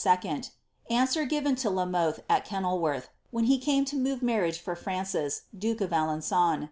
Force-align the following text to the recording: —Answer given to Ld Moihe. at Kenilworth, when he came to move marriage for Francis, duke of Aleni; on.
—Answer 0.89 1.25
given 1.25 1.53
to 1.57 1.69
Ld 1.69 1.91
Moihe. 1.91 2.21
at 2.27 2.43
Kenilworth, 2.43 3.09
when 3.29 3.43
he 3.43 3.59
came 3.59 3.85
to 3.85 3.95
move 3.97 4.23
marriage 4.23 4.57
for 4.59 4.75
Francis, 4.75 5.43
duke 5.55 5.79
of 5.79 5.91
Aleni; 5.91 6.31
on. 6.31 6.59